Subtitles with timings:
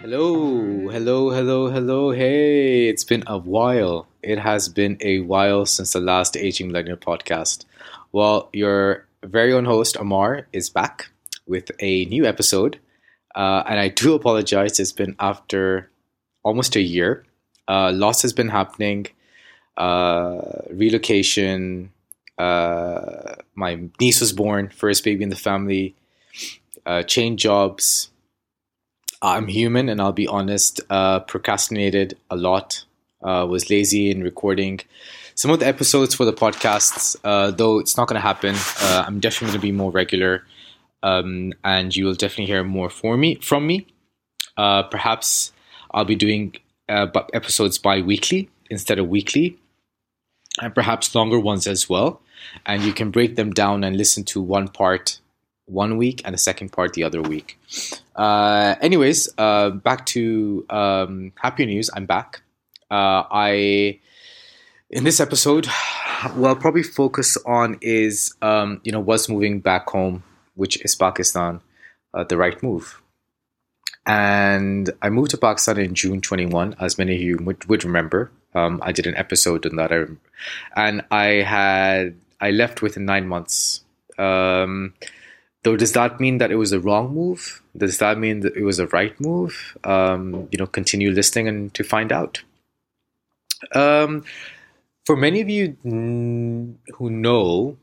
[0.00, 2.12] Hello, hello, hello, hello.
[2.12, 4.06] Hey, it's been a while.
[4.22, 7.66] It has been a while since the last Aging Millennial podcast.
[8.12, 11.10] Well, your very own host, Amar, is back
[11.46, 12.78] with a new episode.
[13.34, 14.80] Uh, and I do apologize.
[14.80, 15.90] It's been after
[16.42, 17.26] almost a year.
[17.68, 19.08] Uh, lots has been happening.
[19.76, 21.92] Uh, relocation.
[22.38, 25.94] Uh, my niece was born, first baby in the family.
[26.86, 28.10] Uh, change jobs.
[29.22, 30.80] I'm human, and I'll be honest.
[30.90, 32.84] Uh, procrastinated a lot.
[33.22, 34.80] Uh, was lazy in recording
[35.34, 37.16] some of the episodes for the podcasts.
[37.24, 38.54] Uh, though it's not going to happen.
[38.82, 40.44] Uh, I'm definitely going to be more regular,
[41.02, 43.86] um, and you will definitely hear more for me from me.
[44.56, 45.52] Uh, perhaps
[45.92, 46.56] I'll be doing
[46.88, 49.56] episodes bi-weekly instead of weekly,
[50.60, 52.20] and perhaps longer ones as well.
[52.66, 55.18] And you can break them down and listen to one part
[55.66, 57.58] one week and the second part the other week.
[58.14, 61.90] Uh, anyways, uh, back to um, happy news.
[61.94, 62.42] I'm back.
[62.90, 64.00] Uh, I
[64.90, 65.66] in this episode,
[66.34, 70.22] what I'll probably focus on is um, you know was moving back home,
[70.54, 71.60] which is Pakistan,
[72.12, 73.00] uh, the right move.
[74.06, 78.30] And I moved to Pakistan in June 21, as many of you would, would remember.
[78.54, 80.04] Um, I did an episode on that, I,
[80.76, 83.80] and I had I left within nine months.
[84.18, 84.92] Um,
[85.64, 87.62] though, does that mean that it was a wrong move?
[87.76, 89.76] Does that mean that it was a right move?
[89.82, 92.42] Um, you know, continue listening and to find out.
[93.72, 94.24] Um,
[95.04, 97.76] for many of you who know,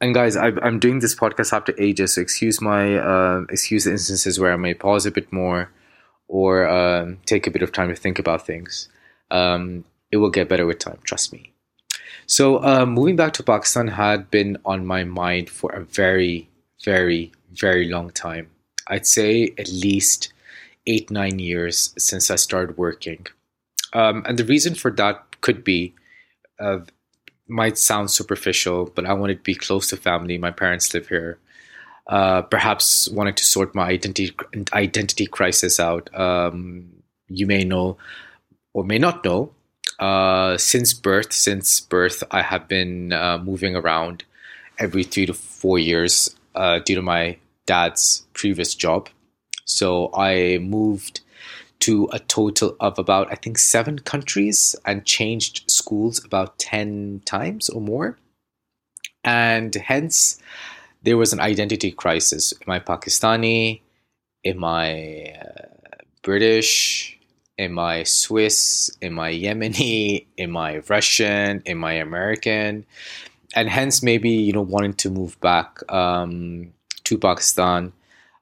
[0.00, 3.92] and guys, I, I'm doing this podcast after ages, so excuse my uh, excuse the
[3.92, 5.70] instances where I may pause a bit more
[6.28, 8.88] or um, take a bit of time to think about things.
[9.30, 11.52] Um, it will get better with time, trust me.
[12.26, 16.48] So, uh, moving back to Pakistan had been on my mind for a very,
[16.84, 18.50] very, very long time.
[18.88, 20.32] I'd say at least
[20.86, 23.26] eight, nine years since I started working.
[23.92, 25.94] Um, and the reason for that could be,
[26.58, 26.78] uh,
[27.48, 30.38] might sound superficial, but I wanted to be close to family.
[30.38, 31.38] My parents live here.
[32.06, 34.34] Uh, perhaps wanting to sort my identity
[34.72, 36.12] identity crisis out.
[36.18, 36.90] Um,
[37.28, 37.96] you may know
[38.72, 39.52] or may not know.
[39.98, 44.24] Uh, since birth, since birth, I have been uh, moving around
[44.78, 47.36] every three to four years uh, due to my
[47.66, 49.08] dad's previous job.
[49.64, 51.20] So I moved
[51.80, 57.68] to a total of about, I think, seven countries and changed schools about 10 times
[57.68, 58.18] or more.
[59.24, 60.40] And hence,
[61.02, 62.54] there was an identity crisis.
[62.66, 63.80] Am I Pakistani?
[64.44, 65.66] Am I uh,
[66.22, 67.18] British?
[67.58, 68.90] Am I Swiss?
[69.02, 70.26] Am I Yemeni?
[70.38, 71.62] Am I Russian?
[71.66, 72.86] Am I American?
[73.54, 76.72] And hence, maybe, you know, wanting to move back um,
[77.04, 77.92] to Pakistan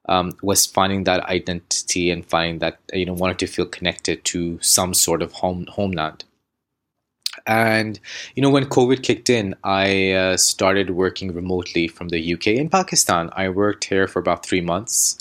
[0.07, 4.59] um, was finding that identity and finding that you know wanting to feel connected to
[4.61, 6.23] some sort of home homeland.
[7.47, 7.99] And
[8.35, 12.69] you know when COVID kicked in, I uh, started working remotely from the UK in
[12.69, 13.29] Pakistan.
[13.33, 15.17] I worked here for about three months.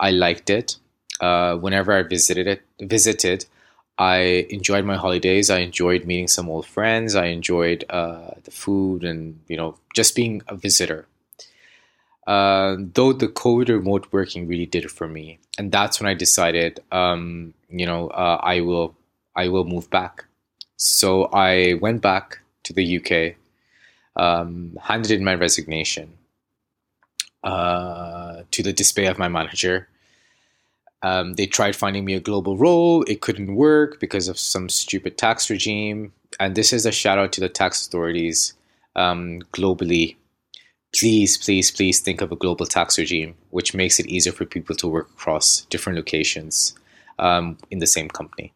[0.00, 0.76] I liked it.
[1.20, 3.46] Uh, whenever I visited it, visited,
[3.98, 5.50] I enjoyed my holidays.
[5.50, 7.14] I enjoyed meeting some old friends.
[7.14, 11.06] I enjoyed uh, the food and you know just being a visitor.
[12.26, 16.14] Uh, though the COVID remote working really did it for me, and that's when I
[16.14, 18.96] decided, um, you know, uh, I will,
[19.36, 20.24] I will move back.
[20.76, 23.36] So I went back to the UK,
[24.16, 26.14] um, handed in my resignation,
[27.44, 29.88] uh, to the dismay of my manager.
[31.04, 33.02] Um, they tried finding me a global role.
[33.02, 36.12] It couldn't work because of some stupid tax regime.
[36.40, 38.54] And this is a shout out to the tax authorities
[38.96, 40.16] um, globally
[40.94, 44.76] please, please, please think of a global tax regime which makes it easier for people
[44.76, 46.74] to work across different locations
[47.18, 48.52] um, in the same company.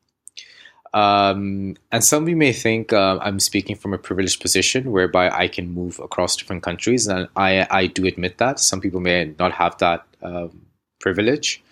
[0.94, 5.30] Um, and some of you may think uh, I'm speaking from a privileged position whereby
[5.30, 8.58] I can move across different countries, and I, I do admit that.
[8.58, 10.62] Some people may not have that um,
[10.98, 11.62] privilege,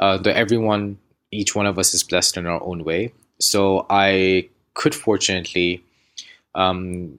[0.00, 0.98] uh, everyone,
[1.30, 3.12] each one of us is blessed in our own way.
[3.38, 5.84] So I could fortunately
[6.54, 7.18] um,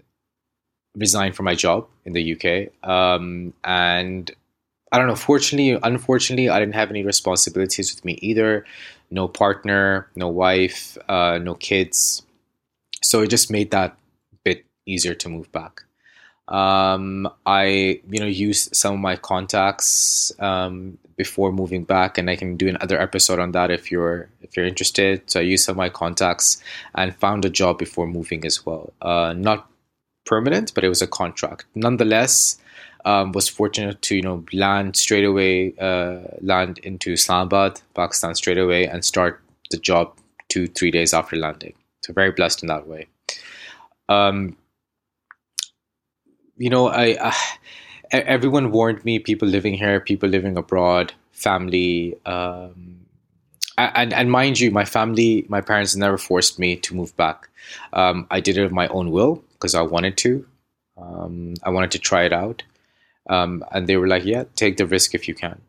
[0.96, 2.90] resign from my job in the UK.
[2.90, 4.30] Um, and
[4.92, 8.66] I don't know, fortunately, unfortunately, I didn't have any responsibilities with me either.
[9.10, 12.24] No partner, no wife, uh, no kids.
[13.04, 13.96] So it just made that
[14.44, 15.84] bit easier to move back.
[16.48, 22.36] Um, I, you know, used some of my contacts um, before moving back, and I
[22.42, 25.14] can do another episode on that if you're if you're interested.
[25.32, 26.50] So I used some of my contacts
[27.00, 28.86] and found a job before moving as well.
[29.02, 29.60] Uh, not
[30.26, 31.66] permanent, but it was a contract.
[31.76, 32.58] Nonetheless,
[33.04, 38.62] Um, was fortunate to you know land straight away, uh, land into Islamabad, Pakistan straight
[38.66, 39.34] away, and start
[39.74, 40.14] the job
[40.54, 41.74] two three days after landing.
[42.06, 43.04] So very blessed in that way.
[44.16, 44.38] Um,
[46.58, 47.34] you know, I, I
[48.12, 49.20] everyone warned me.
[49.20, 52.16] People living here, people living abroad, family.
[52.26, 53.00] Um,
[53.78, 57.50] and and mind you, my family, my parents never forced me to move back.
[57.94, 60.46] Um, I did it of my own will because I wanted to.
[60.98, 62.64] Um, I wanted to try it out,
[63.30, 65.62] um, and they were like, "Yeah, take the risk if you can."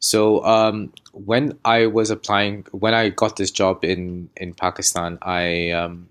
[0.00, 5.70] So um, when I was applying, when I got this job in in Pakistan, I
[5.70, 6.08] um,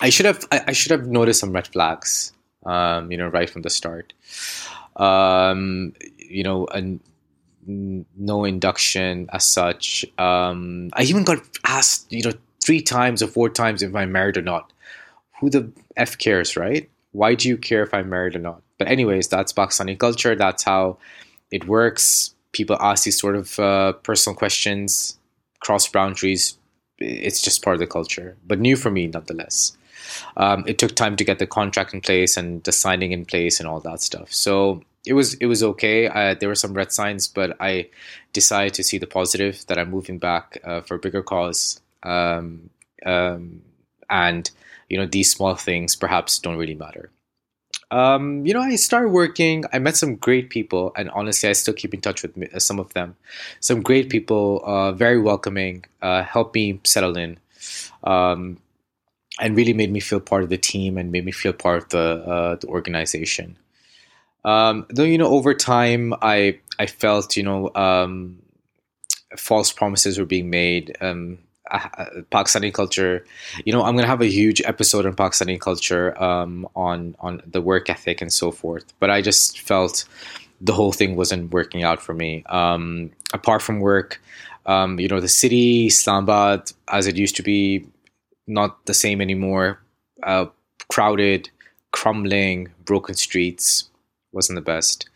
[0.00, 2.32] I should have I, I, should have noticed some red flags,
[2.66, 4.12] um, you know, right from the start.
[4.96, 7.00] Um, you know, and
[7.66, 10.04] no induction as such.
[10.18, 12.32] Um, I even got asked, you know,
[12.64, 14.72] three times or four times if I'm married or not.
[15.40, 16.88] Who the f cares, right?
[17.12, 18.62] Why do you care if I'm married or not?
[18.78, 20.34] But anyways, that's Pakistani culture.
[20.34, 20.98] That's how
[21.50, 22.34] it works.
[22.52, 25.18] People ask these sort of uh, personal questions,
[25.60, 26.58] cross boundaries.
[26.98, 29.76] It's just part of the culture, but new for me nonetheless.
[30.36, 33.60] Um, it took time to get the contract in place and the signing in place
[33.60, 34.32] and all that stuff.
[34.32, 36.08] So it was it was okay.
[36.38, 37.88] There were some red signs, but I
[38.32, 41.80] decided to see the positive that I'm moving back uh, for a bigger cause.
[42.02, 42.70] Um,
[43.04, 43.62] um,
[44.08, 44.50] and
[44.88, 47.10] you know these small things perhaps don't really matter.
[47.90, 49.64] Um, you know, I started working.
[49.72, 52.78] I met some great people, and honestly, I still keep in touch with uh, some
[52.78, 53.16] of them.
[53.58, 57.38] Some great people, uh, very welcoming, uh, helped me settle in,
[58.04, 58.58] um,
[59.40, 61.88] and really made me feel part of the team and made me feel part of
[61.88, 63.56] the uh, the organization.
[64.44, 68.38] Um, though you know, over time, I I felt you know um,
[69.36, 70.96] false promises were being made.
[71.00, 71.38] Um,
[72.32, 73.24] Pakistani culture,
[73.64, 77.60] you know, I'm gonna have a huge episode on Pakistani culture um, on on the
[77.60, 78.92] work ethic and so forth.
[78.98, 80.04] But I just felt
[80.60, 82.44] the whole thing wasn't working out for me.
[82.46, 84.20] Um, apart from work,
[84.66, 87.86] um, you know, the city, Islamabad, as it used to be,
[88.50, 89.80] not the same anymore.
[90.22, 90.46] Uh,
[90.88, 91.50] crowded,
[91.92, 93.88] crumbling, broken streets,
[94.32, 95.08] wasn't the best.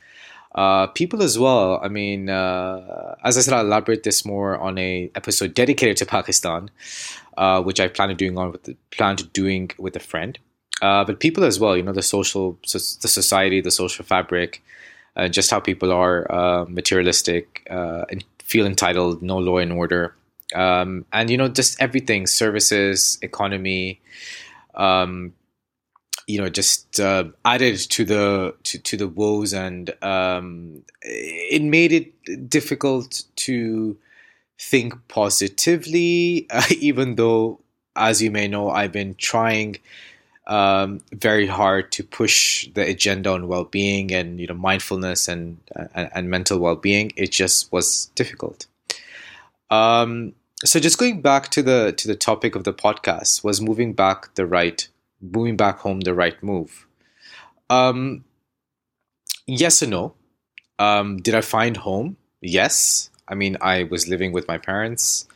[0.54, 1.80] Uh, people as well.
[1.82, 6.06] I mean, uh, as I said, I'll elaborate this more on a episode dedicated to
[6.06, 6.70] Pakistan,
[7.36, 10.38] uh, which I plan to doing on with the, plan to doing with a friend.
[10.80, 11.76] Uh, but people as well.
[11.76, 14.62] You know, the social, the society, the social fabric,
[15.16, 20.14] uh, just how people are uh, materialistic, and feel entitled, no law and order,
[20.54, 24.00] um, and you know, just everything, services, economy.
[24.74, 25.34] Um,
[26.26, 31.92] you know just uh, added to the to, to the woes and um, it made
[31.92, 33.96] it difficult to
[34.58, 37.60] think positively uh, even though
[37.96, 39.76] as you may know i've been trying
[40.46, 45.58] um, very hard to push the agenda on well-being and you know mindfulness and
[45.94, 48.66] and, and mental well-being it just was difficult
[49.70, 50.34] um,
[50.64, 54.34] so just going back to the to the topic of the podcast was moving back
[54.34, 54.88] the right
[55.20, 56.86] moving back home the right move?
[57.70, 58.24] Um,
[59.46, 60.14] yes or no.
[60.78, 62.16] Um, did I find home?
[62.40, 63.10] Yes.
[63.26, 65.26] I mean, I was living with my parents.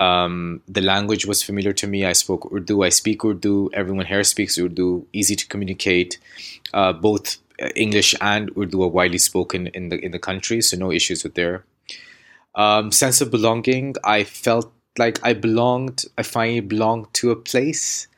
[0.00, 2.04] Um, the language was familiar to me.
[2.04, 2.82] I spoke Urdu.
[2.82, 3.70] I speak Urdu.
[3.72, 5.06] Everyone here speaks Urdu.
[5.12, 6.18] Easy to communicate.
[6.72, 7.36] Uh, both
[7.76, 11.34] English and Urdu are widely spoken in the in the country, so no issues with
[11.34, 11.64] there.
[12.54, 13.94] Um, sense of belonging.
[14.02, 16.04] I felt like I belonged.
[16.18, 18.08] I finally belonged to a place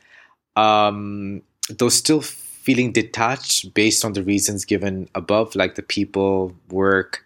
[0.56, 7.24] um, though still feeling detached based on the reasons given above, like the people, work,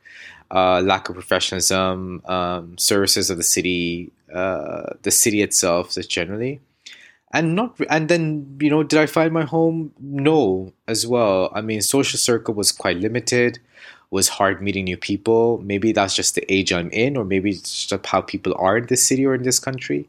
[0.50, 6.60] uh, lack of professionalism, um, services of the city, uh, the city itself, just generally.
[7.32, 9.92] And not, and then you know, did I find my home?
[10.00, 11.50] No, as well.
[11.54, 13.58] I mean, social circle was quite limited
[14.16, 15.58] was hard meeting new people.
[15.62, 18.86] Maybe that's just the age I'm in, or maybe it's just how people are in
[18.86, 20.08] this city or in this country.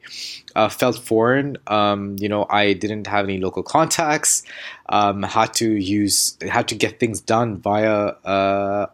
[0.55, 1.57] Uh, felt foreign.
[1.67, 4.43] Um, you know, I didn't have any local contacts.
[4.87, 8.87] Um, had to use, had to get things done via uh,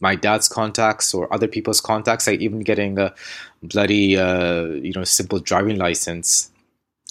[0.00, 2.26] my dad's contacts or other people's contacts.
[2.26, 3.14] Like even getting a
[3.62, 6.52] bloody, uh, you know, simple driving license,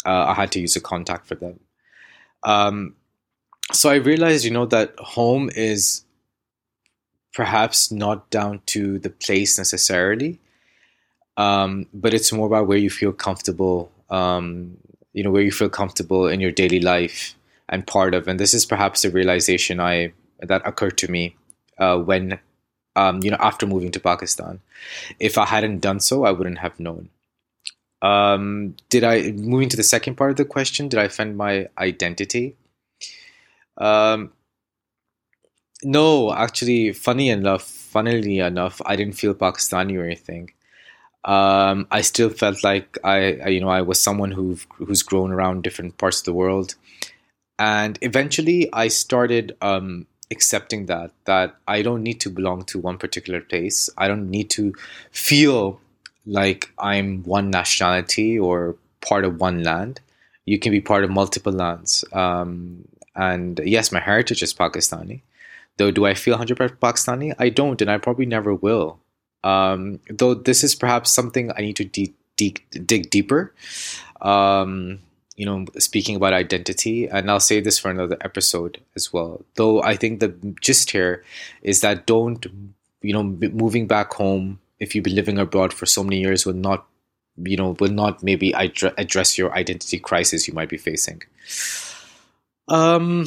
[0.06, 1.60] uh, I had to use a contact for them.
[2.44, 2.96] Um,
[3.72, 6.03] so I realized, you know, that home is
[7.34, 10.40] perhaps not down to the place necessarily,
[11.38, 13.92] um, but it's more about where you feel comfortable.
[14.10, 14.78] Um,
[15.14, 17.36] you know, where you feel comfortable in your daily life
[17.70, 18.28] and part of.
[18.28, 21.36] And this is perhaps a realization I that occurred to me
[21.78, 22.40] uh, when,
[22.96, 24.60] um, you know, after moving to Pakistan.
[25.20, 27.10] If I hadn't done so, I wouldn't have known.
[28.02, 30.90] Um, did I moving to the second part of the question?
[30.90, 32.56] Did I find my identity?
[33.78, 34.34] Um,
[35.84, 40.52] no, actually, funny enough, funnily enough, I didn't feel Pakistani or anything.
[41.26, 45.32] Um, I still felt like I, I, you know, I was someone who who's grown
[45.32, 46.76] around different parts of the world,
[47.58, 52.98] and eventually I started um, accepting that that I don't need to belong to one
[52.98, 53.90] particular place.
[53.98, 54.74] I don't need to
[55.12, 55.80] feel
[56.26, 60.02] like I'm one nationality or part of one land.
[60.46, 62.04] You can be part of multiple lands.
[62.12, 62.86] Um,
[63.16, 65.22] and yes, my heritage is Pakistani.
[65.78, 67.34] Though, do I feel 100% Pakistani?
[67.40, 69.00] I don't, and I probably never will.
[69.44, 73.54] Um, though this is perhaps something I need to de- de- dig deeper.
[74.22, 75.00] Um,
[75.36, 79.44] you know, speaking about identity, and I'll say this for another episode as well.
[79.56, 80.30] Though I think the
[80.62, 81.24] gist here
[81.62, 82.46] is that don't,
[83.02, 86.54] you know, moving back home if you've been living abroad for so many years will
[86.54, 86.86] not,
[87.38, 91.24] you know, will not maybe address your identity crisis you might be facing.
[92.68, 93.26] Um,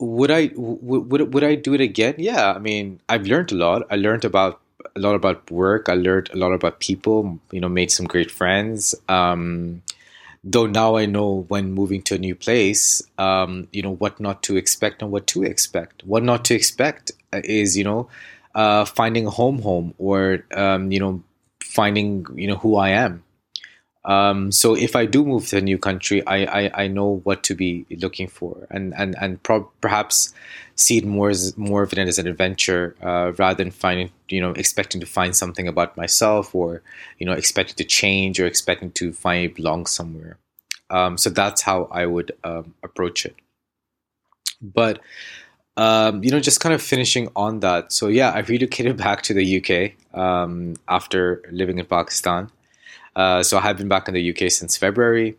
[0.00, 2.14] would I would would I do it again?
[2.18, 3.86] Yeah, I mean, I've learned a lot.
[3.90, 4.60] I learned about
[4.96, 5.88] a lot about work.
[5.88, 7.38] I learned a lot about people.
[7.52, 8.94] You know, made some great friends.
[9.08, 9.82] Um,
[10.42, 14.42] though now I know when moving to a new place, um, you know what not
[14.44, 16.02] to expect and what to expect.
[16.04, 18.08] What not to expect is you know
[18.54, 21.22] uh, finding a home, home, or um, you know
[21.62, 23.22] finding you know who I am.
[24.04, 27.42] Um, so if I do move to a new country, I, I, I know what
[27.44, 30.32] to be looking for, and and and pro- perhaps
[30.74, 34.40] see it more as more of it as an adventure uh, rather than finding you
[34.40, 36.82] know expecting to find something about myself or
[37.18, 40.38] you know expecting to change or expecting to find belong somewhere.
[40.88, 43.36] Um, so that's how I would um, approach it.
[44.62, 45.00] But
[45.76, 47.92] um, you know, just kind of finishing on that.
[47.92, 52.50] So yeah, I relocated back to the UK um, after living in Pakistan.
[53.16, 55.36] Uh, so I have been back in the UK since February,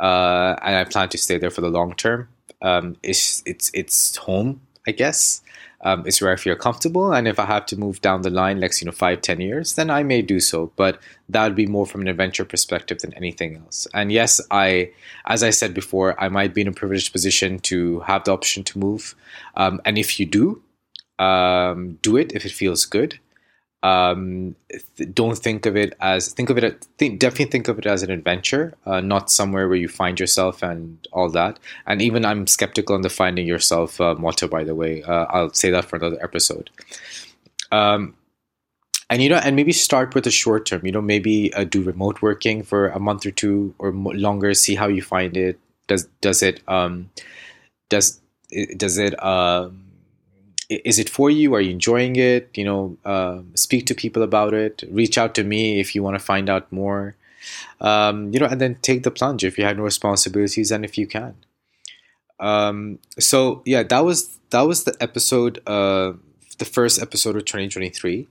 [0.00, 2.28] uh, and I plan to stay there for the long term.
[2.60, 5.42] Um, it's it's it's home, I guess.
[5.84, 8.60] Um, it's where I feel comfortable, and if I have to move down the line,
[8.60, 10.72] like you know, five ten years, then I may do so.
[10.76, 13.88] But that would be more from an adventure perspective than anything else.
[13.92, 14.92] And yes, I,
[15.26, 18.62] as I said before, I might be in a privileged position to have the option
[18.62, 19.16] to move.
[19.56, 20.62] Um, and if you do,
[21.18, 23.18] um, do it if it feels good
[23.82, 24.54] um,
[24.96, 28.02] th- don't think of it as think of it think, definitely think of it as
[28.02, 31.58] an adventure uh, not somewhere where you find yourself and all that.
[31.86, 35.02] And even i'm skeptical on the finding yourself uh, motto by the way.
[35.02, 36.70] Uh, i'll say that for another episode.
[37.70, 38.14] Um,
[39.10, 41.82] and you know and maybe start with the short term you know maybe uh, do
[41.82, 45.58] remote working for a month or two or longer see how you find it.
[45.88, 47.10] Does does it um,
[47.90, 48.20] does
[48.76, 49.81] does it um,
[50.84, 51.54] is it for you?
[51.54, 52.50] Are you enjoying it?
[52.54, 54.82] You know, uh, speak to people about it.
[54.90, 57.16] Reach out to me if you want to find out more.
[57.80, 60.96] Um, you know, and then take the plunge if you have no responsibilities and if
[60.96, 61.34] you can.
[62.38, 66.12] Um, so yeah, that was that was the episode, uh,
[66.58, 68.28] the first episode of 2023.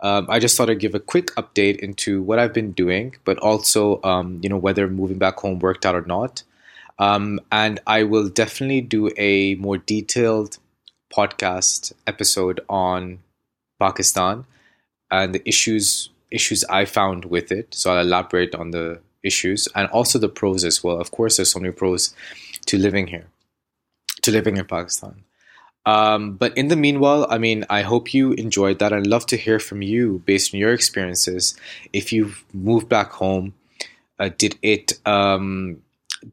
[0.00, 3.38] Um, I just thought I'd give a quick update into what I've been doing, but
[3.38, 6.42] also, um, you know, whether moving back home worked out or not.
[6.98, 10.58] Um, and I will definitely do a more detailed
[11.14, 13.20] podcast episode on
[13.78, 14.44] Pakistan
[15.10, 17.74] and the issues issues I found with it.
[17.74, 21.00] So I'll elaborate on the issues and also the pros as well.
[21.00, 22.14] Of course, there's so many pros
[22.66, 23.26] to living here,
[24.22, 25.22] to living in Pakistan.
[25.86, 28.92] Um, but in the meanwhile, I mean, I hope you enjoyed that.
[28.92, 31.54] I'd love to hear from you based on your experiences.
[31.92, 33.54] If you've moved back home,
[34.18, 35.82] uh, did it um,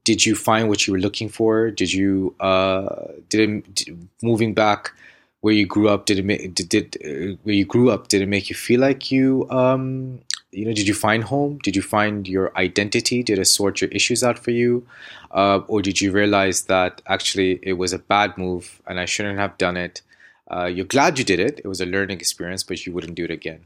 [0.04, 1.72] did you find what you were looking for?
[1.72, 4.94] Did you uh, did, it, did moving back
[5.42, 6.06] where you grew up?
[6.06, 8.08] Did it make, did, did uh, where you grew up?
[8.08, 10.22] Did it make you feel like you um,
[10.52, 10.74] you know?
[10.74, 11.60] Did you find home?
[11.64, 13.24] Did you find your identity?
[13.24, 14.86] Did it sort your issues out for you,
[15.32, 19.40] uh, or did you realize that actually it was a bad move and I shouldn't
[19.40, 20.02] have done it?
[20.50, 21.62] Uh, you're glad you did it.
[21.64, 23.66] It was a learning experience, but you wouldn't do it again.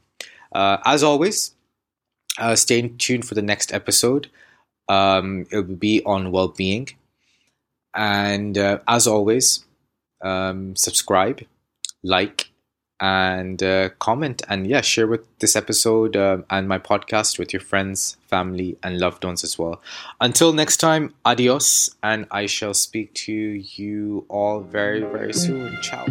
[0.51, 1.53] Uh, as always,
[2.37, 4.29] uh, stay tuned for the next episode.
[4.87, 6.89] Um, it will be on well being.
[7.93, 9.65] And uh, as always,
[10.21, 11.41] um, subscribe,
[12.03, 12.51] like,
[12.99, 14.41] and uh, comment.
[14.47, 18.99] And yeah, share with this episode uh, and my podcast with your friends, family, and
[18.99, 19.81] loved ones as well.
[20.21, 21.89] Until next time, adios.
[22.03, 25.77] And I shall speak to you all very, very soon.
[25.81, 26.05] Ciao.